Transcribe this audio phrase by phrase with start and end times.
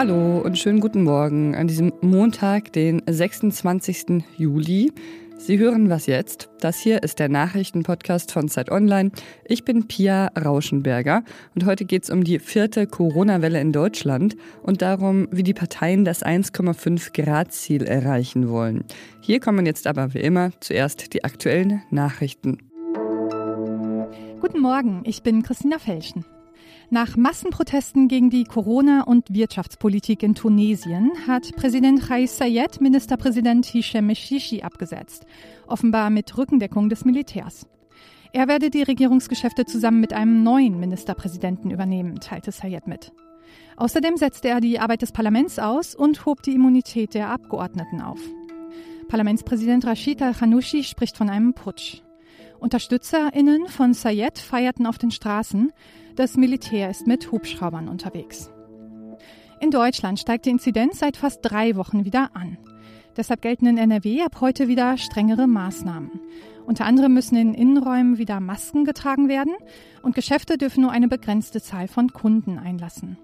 [0.00, 4.24] Hallo und schönen guten Morgen an diesem Montag, den 26.
[4.38, 4.90] Juli.
[5.36, 6.48] Sie hören was jetzt?
[6.58, 9.10] Das hier ist der Nachrichtenpodcast von Zeit Online.
[9.44, 11.22] Ich bin Pia Rauschenberger
[11.54, 16.06] und heute geht es um die vierte Corona-Welle in Deutschland und darum, wie die Parteien
[16.06, 18.84] das 1,5 Grad-Ziel erreichen wollen.
[19.20, 22.56] Hier kommen jetzt aber wie immer zuerst die aktuellen Nachrichten.
[24.40, 26.24] Guten Morgen, ich bin Christina Felschen.
[26.92, 34.06] Nach Massenprotesten gegen die Corona- und Wirtschaftspolitik in Tunesien hat Präsident Kais Sayed Ministerpräsident Hichem
[34.06, 35.24] Meshishi abgesetzt,
[35.68, 37.68] offenbar mit Rückendeckung des Militärs.
[38.32, 43.12] Er werde die Regierungsgeschäfte zusammen mit einem neuen Ministerpräsidenten übernehmen, teilte Sayed mit.
[43.76, 48.18] Außerdem setzte er die Arbeit des Parlaments aus und hob die Immunität der Abgeordneten auf.
[49.06, 52.02] Parlamentspräsident Rashid al-Khanouchi spricht von einem Putsch.
[52.60, 55.72] UnterstützerInnen von Sayed feierten auf den Straßen.
[56.14, 58.50] Das Militär ist mit Hubschraubern unterwegs.
[59.60, 62.58] In Deutschland steigt die Inzidenz seit fast drei Wochen wieder an.
[63.16, 66.10] Deshalb gelten in NRW ab heute wieder strengere Maßnahmen.
[66.66, 69.54] Unter anderem müssen in Innenräumen wieder Masken getragen werden
[70.02, 73.18] und Geschäfte dürfen nur eine begrenzte Zahl von Kunden einlassen.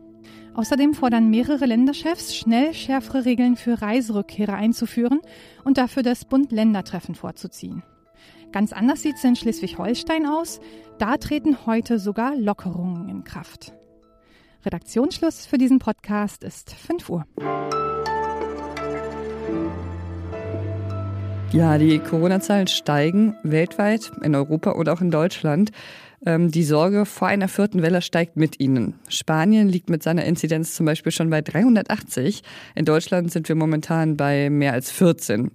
[0.54, 5.20] Außerdem fordern mehrere Länderchefs, schnell schärfere Regeln für Reiserückkehrer einzuführen
[5.64, 7.82] und dafür das Bund-Länder-Treffen vorzuziehen.
[8.56, 10.60] Ganz anders sieht es in Schleswig-Holstein aus.
[10.96, 13.74] Da treten heute sogar Lockerungen in Kraft.
[14.64, 17.26] Redaktionsschluss für diesen Podcast ist 5 Uhr.
[21.52, 25.70] Ja, die Corona-Zahlen steigen weltweit, in Europa und auch in Deutschland.
[26.24, 28.94] Ähm, die Sorge vor einer vierten Welle steigt mit ihnen.
[29.08, 32.42] Spanien liegt mit seiner Inzidenz zum Beispiel schon bei 380.
[32.74, 35.50] In Deutschland sind wir momentan bei mehr als 14.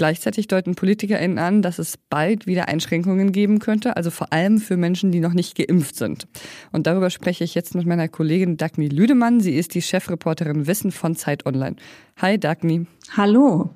[0.00, 4.78] Gleichzeitig deuten PolitikerInnen an, dass es bald wieder Einschränkungen geben könnte, also vor allem für
[4.78, 6.26] Menschen, die noch nicht geimpft sind.
[6.72, 9.40] Und darüber spreche ich jetzt mit meiner Kollegin Dagny Lüdemann.
[9.40, 11.76] Sie ist die Chefreporterin Wissen von Zeit Online.
[12.16, 12.86] Hi Dagny.
[13.14, 13.74] Hallo.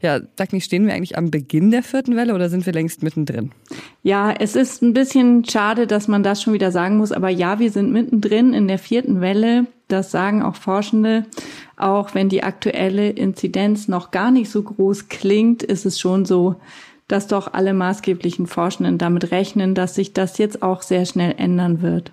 [0.00, 3.50] Ja, Dagny, stehen wir eigentlich am Beginn der vierten Welle oder sind wir längst mittendrin?
[4.04, 7.58] Ja, es ist ein bisschen schade, dass man das schon wieder sagen muss, aber ja,
[7.58, 9.66] wir sind mittendrin in der vierten Welle.
[9.90, 11.26] Das sagen auch Forschende.
[11.76, 16.56] Auch wenn die aktuelle Inzidenz noch gar nicht so groß klingt, ist es schon so,
[17.08, 21.82] dass doch alle maßgeblichen Forschenden damit rechnen, dass sich das jetzt auch sehr schnell ändern
[21.82, 22.12] wird.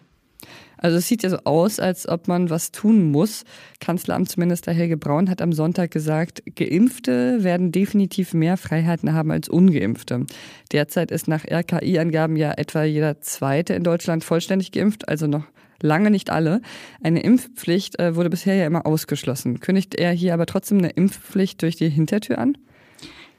[0.79, 3.45] Also es sieht ja so aus, als ob man was tun muss.
[3.79, 10.25] Kanzleramtsminister Helge Braun hat am Sonntag gesagt, Geimpfte werden definitiv mehr Freiheiten haben als Ungeimpfte.
[10.71, 15.45] Derzeit ist nach RKI-Angaben ja etwa jeder Zweite in Deutschland vollständig geimpft, also noch
[15.81, 16.61] lange nicht alle.
[17.01, 19.59] Eine Impfpflicht äh, wurde bisher ja immer ausgeschlossen.
[19.59, 22.57] Kündigt er hier aber trotzdem eine Impfpflicht durch die Hintertür an?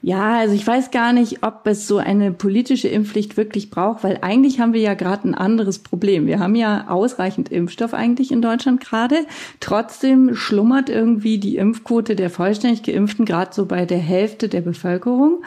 [0.01, 4.19] Ja, also ich weiß gar nicht, ob es so eine politische Impfpflicht wirklich braucht, weil
[4.21, 6.25] eigentlich haben wir ja gerade ein anderes Problem.
[6.25, 9.25] Wir haben ja ausreichend Impfstoff eigentlich in Deutschland gerade.
[9.59, 15.43] Trotzdem schlummert irgendwie die Impfquote der vollständig Geimpften gerade so bei der Hälfte der Bevölkerung.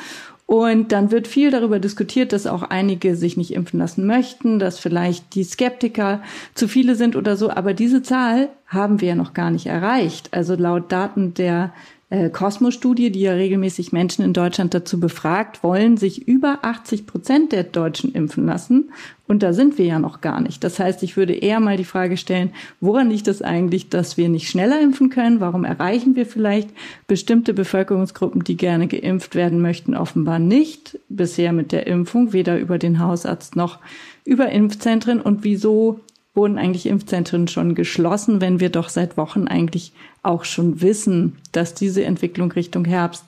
[0.53, 4.79] Und dann wird viel darüber diskutiert, dass auch einige sich nicht impfen lassen möchten, dass
[4.79, 6.21] vielleicht die Skeptiker
[6.55, 7.49] zu viele sind oder so.
[7.49, 10.29] Aber diese Zahl haben wir ja noch gar nicht erreicht.
[10.35, 11.73] Also laut Daten der
[12.13, 17.53] äh, Cosmo-Studie, die ja regelmäßig Menschen in Deutschland dazu befragt, wollen sich über 80 Prozent
[17.53, 18.91] der Deutschen impfen lassen.
[19.27, 20.63] Und da sind wir ja noch gar nicht.
[20.63, 22.51] Das heißt, ich würde eher mal die Frage stellen,
[22.83, 25.41] woran liegt es eigentlich, dass wir nicht schneller impfen können?
[25.41, 26.69] Warum erreichen wir vielleicht
[27.07, 32.77] bestimmte Bevölkerungsgruppen, die gerne geimpft werden möchten, offenbar nicht bisher mit der Impfung, weder über
[32.77, 33.79] den Hausarzt noch
[34.27, 35.19] über Impfzentren?
[35.19, 36.01] Und wieso
[36.35, 41.75] wurden eigentlich Impfzentren schon geschlossen, wenn wir doch seit Wochen eigentlich auch schon wissen, dass
[41.75, 43.25] diese Entwicklung Richtung Herbst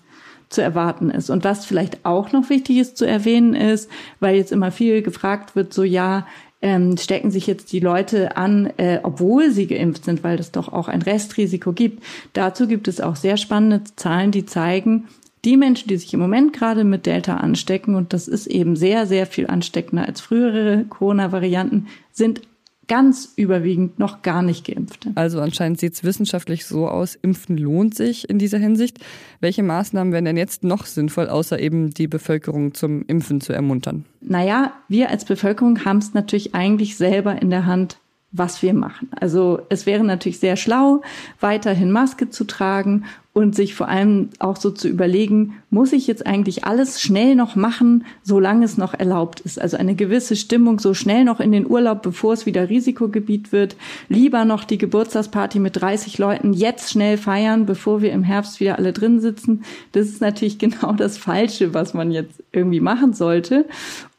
[0.49, 1.31] zu erwarten ist.
[1.31, 5.57] Und was vielleicht auch noch wichtig ist zu erwähnen ist, weil jetzt immer viel gefragt
[5.57, 6.27] wird, so ja,
[6.63, 10.73] ähm, stecken sich jetzt die Leute an, äh, obwohl sie geimpft sind, weil es doch
[10.73, 12.03] auch ein Restrisiko gibt.
[12.33, 15.09] Dazu gibt es auch sehr spannende Zahlen, die zeigen,
[15.45, 19.07] die Menschen, die sich im Moment gerade mit Delta anstecken, und das ist eben sehr,
[19.07, 22.41] sehr viel ansteckender als frühere Corona-Varianten, sind
[22.89, 25.13] ganz überwiegend noch gar nicht Geimpfte.
[25.15, 28.99] Also anscheinend sieht es wissenschaftlich so aus, Impfen lohnt sich in dieser Hinsicht.
[29.41, 34.05] Welche Maßnahmen wären denn jetzt noch sinnvoll, außer eben die Bevölkerung zum Impfen zu ermuntern?
[34.21, 37.99] Naja, wir als Bevölkerung haben es natürlich eigentlich selber in der Hand,
[38.35, 39.09] was wir machen.
[39.19, 41.03] Also es wäre natürlich sehr schlau,
[41.41, 46.25] weiterhin Maske zu tragen und sich vor allem auch so zu überlegen, muss ich jetzt
[46.25, 49.61] eigentlich alles schnell noch machen, solange es noch erlaubt ist?
[49.61, 53.77] Also eine gewisse Stimmung so schnell noch in den Urlaub, bevor es wieder Risikogebiet wird.
[54.09, 58.79] Lieber noch die Geburtstagsparty mit 30 Leuten jetzt schnell feiern, bevor wir im Herbst wieder
[58.79, 59.65] alle drin sitzen.
[59.93, 63.67] Das ist natürlich genau das Falsche, was man jetzt irgendwie machen sollte.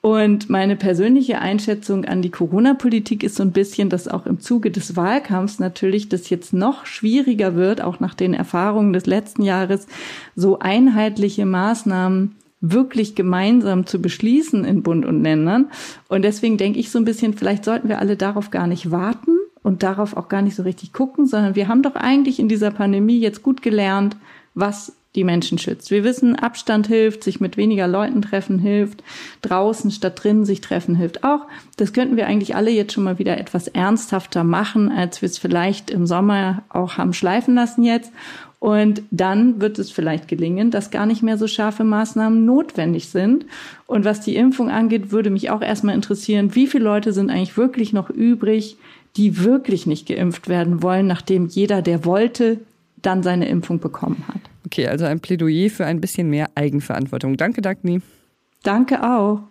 [0.06, 4.70] Und meine persönliche Einschätzung an die Corona-Politik ist so ein bisschen, dass auch im Zuge
[4.70, 9.88] des Wahlkampfs natürlich das jetzt noch schwieriger wird, auch nach den Erfahrungen des letzten Jahres,
[10.36, 15.72] so einheitliche Maßnahmen wirklich gemeinsam zu beschließen in Bund und Ländern.
[16.08, 19.40] Und deswegen denke ich so ein bisschen, vielleicht sollten wir alle darauf gar nicht warten
[19.64, 22.70] und darauf auch gar nicht so richtig gucken, sondern wir haben doch eigentlich in dieser
[22.70, 24.18] Pandemie jetzt gut gelernt,
[24.54, 25.92] was die Menschen schützt.
[25.92, 29.04] Wir wissen, Abstand hilft, sich mit weniger Leuten treffen hilft,
[29.42, 31.42] draußen statt drinnen sich treffen hilft auch.
[31.78, 35.38] Das könnten wir eigentlich alle jetzt schon mal wieder etwas ernsthafter machen, als wir es
[35.38, 38.12] vielleicht im Sommer auch haben schleifen lassen jetzt.
[38.60, 43.46] Und dann wird es vielleicht gelingen, dass gar nicht mehr so scharfe Maßnahmen notwendig sind.
[43.86, 47.58] Und was die Impfung angeht, würde mich auch erstmal interessieren, wie viele Leute sind eigentlich
[47.58, 48.78] wirklich noch übrig,
[49.18, 52.60] die wirklich nicht geimpft werden wollen, nachdem jeder, der wollte,
[53.06, 54.42] dann seine Impfung bekommen hat.
[54.66, 57.38] Okay, also ein Plädoyer für ein bisschen mehr Eigenverantwortung.
[57.38, 58.02] Danke, Dagny.
[58.64, 59.44] Danke auch.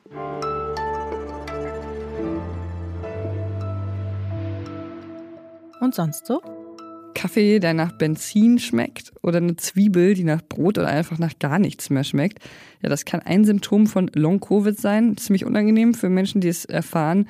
[5.81, 6.41] Und sonst so?
[7.15, 11.59] Kaffee, der nach Benzin schmeckt oder eine Zwiebel, die nach Brot oder einfach nach gar
[11.59, 12.41] nichts mehr schmeckt.
[12.83, 15.17] Ja, das kann ein Symptom von Long-Covid sein.
[15.17, 17.29] Ziemlich unangenehm für Menschen, die es erfahren.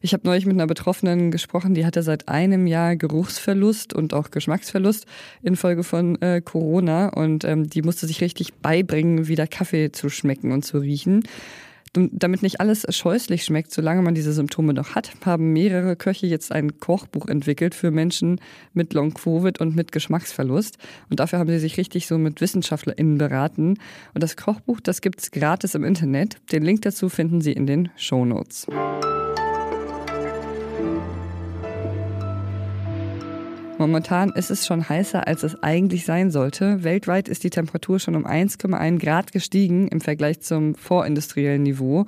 [0.00, 4.30] Ich habe neulich mit einer Betroffenen gesprochen, die hatte seit einem Jahr Geruchsverlust und auch
[4.30, 5.06] Geschmacksverlust
[5.42, 10.52] infolge von äh, Corona und ähm, die musste sich richtig beibringen, wieder Kaffee zu schmecken
[10.52, 11.24] und zu riechen.
[11.94, 16.52] Damit nicht alles scheußlich schmeckt, solange man diese Symptome noch hat, haben mehrere Köche jetzt
[16.52, 18.40] ein Kochbuch entwickelt für Menschen
[18.74, 20.78] mit Long-Covid und mit Geschmacksverlust.
[21.08, 23.78] Und dafür haben sie sich richtig so mit WissenschaftlerInnen beraten.
[24.14, 26.36] Und das Kochbuch, das gibt's gratis im Internet.
[26.52, 28.66] Den Link dazu finden Sie in den Show Notes.
[33.88, 36.84] Momentan ist es schon heißer, als es eigentlich sein sollte.
[36.84, 42.04] Weltweit ist die Temperatur schon um 1,1 Grad gestiegen im Vergleich zum vorindustriellen Niveau.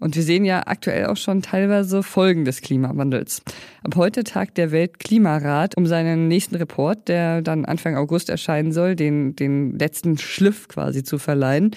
[0.00, 3.42] Und wir sehen ja aktuell auch schon teilweise Folgen des Klimawandels.
[3.82, 8.96] Ab heute tagt der Weltklimarat um seinen nächsten Report, der dann Anfang August erscheinen soll,
[8.96, 11.72] den, den letzten Schliff quasi zu verleihen.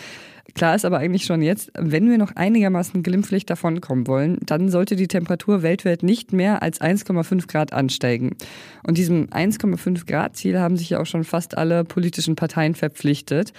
[0.56, 4.96] Klar ist aber eigentlich schon jetzt, wenn wir noch einigermaßen glimpflich davonkommen wollen, dann sollte
[4.96, 8.36] die Temperatur weltweit nicht mehr als 1,5 Grad ansteigen.
[8.84, 13.54] Und diesem 1,5 Grad Ziel haben sich ja auch schon fast alle politischen Parteien verpflichtet.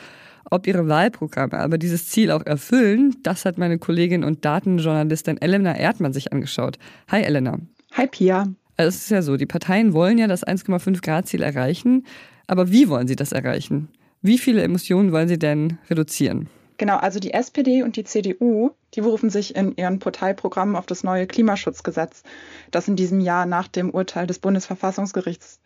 [0.51, 5.77] Ob ihre Wahlprogramme aber dieses Ziel auch erfüllen, das hat meine Kollegin und Datenjournalistin Elena
[5.77, 6.79] Erdmann sich angeschaut.
[7.09, 7.59] Hi Elena.
[7.93, 8.49] Hi Pia.
[8.77, 12.05] Also es ist ja so, die Parteien wollen ja das 1,5 Grad Ziel erreichen,
[12.47, 13.89] aber wie wollen sie das erreichen?
[14.21, 16.49] Wie viele Emissionen wollen sie denn reduzieren?
[16.83, 21.05] Genau, also die SPD und die CDU, die berufen sich in ihren Parteiprogrammen auf das
[21.05, 22.25] neue Klimaschutzgesetz,
[22.73, 25.61] das in diesem Jahr nach dem Urteil des Bundesverfassungsgerichts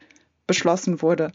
[0.46, 1.32] beschlossen wurde.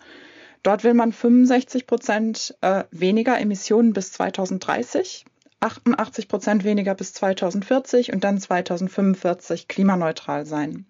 [0.62, 5.26] Dort will man 65 Prozent äh, weniger Emissionen bis 2030,
[5.62, 10.86] 88 Prozent weniger bis 2040 und dann 2045 klimaneutral sein.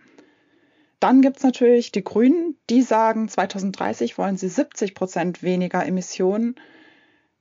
[0.99, 6.55] Dann gibt es natürlich die Grünen, die sagen, 2030 wollen sie 70 Prozent weniger Emissionen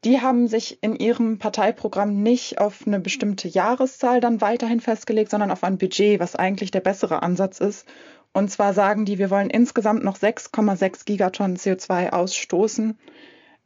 [0.05, 5.51] die haben sich in ihrem Parteiprogramm nicht auf eine bestimmte Jahreszahl dann weiterhin festgelegt, sondern
[5.51, 7.87] auf ein Budget, was eigentlich der bessere Ansatz ist.
[8.33, 12.99] Und zwar sagen die, wir wollen insgesamt noch 6,6 Gigatonnen CO2 ausstoßen.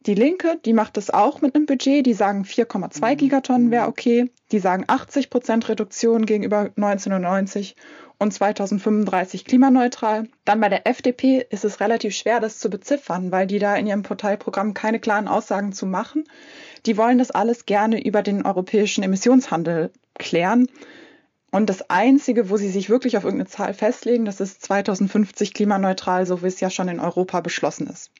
[0.06, 4.31] Die Linke, die macht es auch mit einem Budget, die sagen 4,2 Gigatonnen wäre okay.
[4.53, 7.75] Die sagen 80 Prozent Reduktion gegenüber 1990
[8.19, 10.29] und 2035 klimaneutral.
[10.45, 13.87] Dann bei der FDP ist es relativ schwer, das zu beziffern, weil die da in
[13.87, 16.25] ihrem Parteiprogramm keine klaren Aussagen zu machen.
[16.84, 20.69] Die wollen das alles gerne über den europäischen Emissionshandel klären.
[21.51, 26.27] Und das Einzige, wo sie sich wirklich auf irgendeine Zahl festlegen, das ist 2050 klimaneutral,
[26.27, 28.11] so wie es ja schon in Europa beschlossen ist.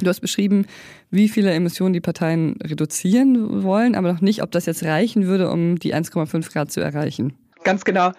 [0.00, 0.66] Du hast beschrieben,
[1.10, 5.50] wie viele Emissionen die Parteien reduzieren wollen, aber noch nicht, ob das jetzt reichen würde,
[5.50, 7.34] um die 1,5 Grad zu erreichen.
[7.64, 8.12] Ganz genau.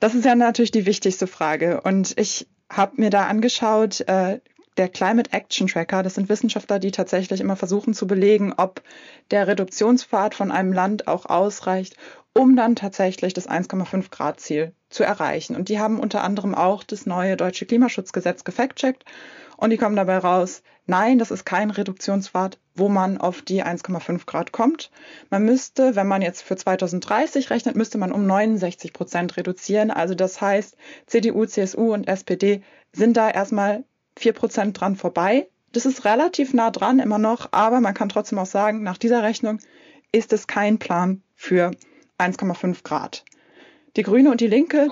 [0.00, 1.82] Das ist ja natürlich die wichtigste Frage.
[1.82, 4.40] Und ich habe mir da angeschaut, äh,
[4.76, 8.82] der Climate Action Tracker, das sind Wissenschaftler, die tatsächlich immer versuchen zu belegen, ob
[9.30, 11.96] der Reduktionspfad von einem Land auch ausreicht,
[12.32, 15.56] um dann tatsächlich das 1,5 Grad Ziel zu erreichen.
[15.56, 19.04] Und die haben unter anderem auch das neue deutsche Klimaschutzgesetz gefact-checkt
[19.60, 24.24] und die kommen dabei raus, nein, das ist kein Reduktionspfad, wo man auf die 1,5
[24.24, 24.90] Grad kommt.
[25.28, 29.90] Man müsste, wenn man jetzt für 2030 rechnet, müsste man um 69 Prozent reduzieren.
[29.90, 30.76] Also das heißt,
[31.06, 32.62] CDU, CSU und SPD
[32.92, 33.84] sind da erstmal
[34.16, 35.48] 4 Prozent dran vorbei.
[35.72, 39.22] Das ist relativ nah dran immer noch, aber man kann trotzdem auch sagen, nach dieser
[39.22, 39.58] Rechnung
[40.10, 41.72] ist es kein Plan für
[42.18, 43.26] 1,5 Grad.
[43.96, 44.88] Die Grüne und die Linke,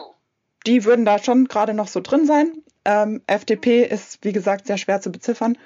[0.67, 2.53] die würden da schon gerade noch so drin sein.
[2.89, 5.59] Ähm, FDP ist, wie gesagt, sehr schwer zu beziffern.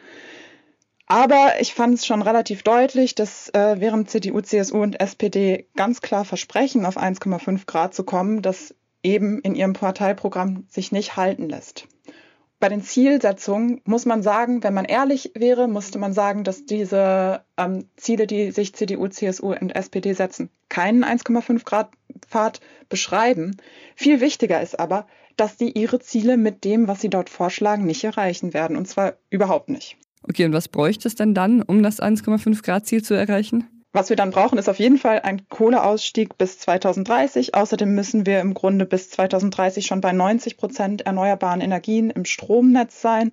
[1.07, 6.00] Aber ich fand es schon relativ deutlich, dass äh, während CDU, CSU und SPD ganz
[6.00, 8.75] klar versprechen, auf 1,5 Grad zu kommen, das
[9.05, 11.87] eben in ihrem Parteiprogramm sich nicht halten lässt.
[12.59, 17.45] Bei den Zielsetzungen muss man sagen, wenn man ehrlich wäre, musste man sagen, dass diese
[17.57, 21.91] ähm, Ziele, die sich CDU, CSU und SPD setzen, keinen 1,5 Grad
[22.29, 23.57] Pfad beschreiben.
[23.97, 28.05] Viel wichtiger ist aber, dass die ihre Ziele mit dem, was sie dort vorschlagen, nicht
[28.05, 28.77] erreichen werden.
[28.77, 29.97] Und zwar überhaupt nicht.
[30.23, 33.69] Okay, und was bräuchte es denn dann, um das 1,5 Grad Ziel zu erreichen?
[33.95, 37.55] Was wir dann brauchen, ist auf jeden Fall ein Kohleausstieg bis 2030.
[37.55, 43.03] Außerdem müssen wir im Grunde bis 2030 schon bei 90 Prozent erneuerbaren Energien im Stromnetz
[43.03, 43.33] sein.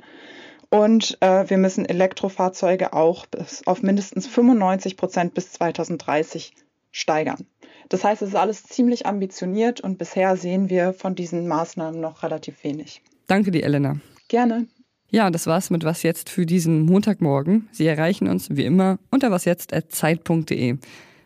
[0.69, 6.53] Und äh, wir müssen Elektrofahrzeuge auch bis auf mindestens 95 Prozent bis 2030
[6.91, 7.45] steigern.
[7.89, 12.23] Das heißt, es ist alles ziemlich ambitioniert und bisher sehen wir von diesen Maßnahmen noch
[12.23, 13.01] relativ wenig.
[13.27, 13.99] Danke dir, Elena.
[14.27, 14.67] Gerne.
[15.11, 17.67] Ja, das war's mit Was jetzt für diesen Montagmorgen.
[17.71, 20.77] Sie erreichen uns wie immer unter wasjetzt.zeit.de.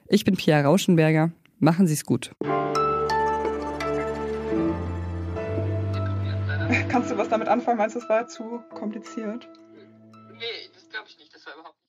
[0.07, 1.31] Ich bin Pia Rauschenberger.
[1.59, 2.31] Machen Sie es gut.
[6.89, 7.77] Kannst du was damit anfangen?
[7.77, 9.47] Meinst du, das war zu kompliziert?
[10.33, 11.33] Nee, das glaube ich nicht.
[11.33, 11.82] Das war überhaupt